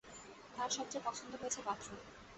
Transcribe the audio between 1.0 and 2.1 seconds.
পছন্দ হয়েছে বাথরুম।